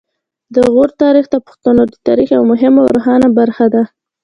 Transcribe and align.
د 0.55 0.57
غور 0.73 0.89
تاریخ 1.01 1.25
د 1.31 1.35
پښتنو 1.47 1.81
د 1.87 1.93
تاریخ 2.07 2.27
یوه 2.35 2.47
مهمه 2.51 2.79
او 2.81 2.91
روښانه 2.95 3.27
برخه 3.39 3.65
ده 3.73 3.83